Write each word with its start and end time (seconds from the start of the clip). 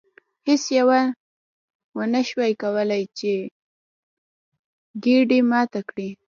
هیڅ 0.47 0.63
یوه 0.79 0.99
ونشوای 1.97 2.53
کولی 2.61 3.03
چې 3.17 3.31
ګېډۍ 5.03 5.39
ماته 5.51 5.79
کړي. 5.89 6.09